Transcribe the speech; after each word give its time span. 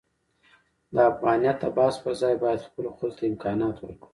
د 0.93 0.95
افغانیت 1.11 1.57
د 1.61 1.65
بحث 1.77 1.95
پرځای 2.05 2.35
باید 2.43 2.65
خپلو 2.67 2.89
خلکو 2.97 3.15
ته 3.17 3.21
امکانات 3.31 3.75
ورکړو. 3.79 4.09